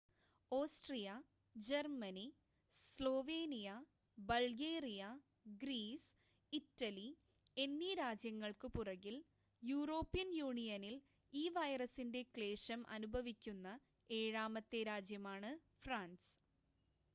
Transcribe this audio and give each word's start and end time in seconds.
Austria 0.51 1.07
Germany 1.55 2.23
Slovenia 2.99 3.73
Bulgaria 4.17 5.01
Greece 5.59 6.09
Italy 6.53 7.07
എന്നീ 7.57 7.91
രാജ്യങ്ങൾക്കു 7.95 8.69
പുറകിൽ, 8.75 9.17
യൂറോപ്യൻ 9.63 10.31
യൂണിയനിൽ 10.35 10.95
ഈ 11.33 11.47
വൈറസിന്റെ 11.51 12.23
ക്ലേശം 12.35 12.83
അനുഭവിക്കുന്ന 12.89 13.77
ഏഴാമത്തെ 14.09 14.81
രാജ്യമാണ് 14.91 15.51
ഫ്രാൻസ് 15.81 16.27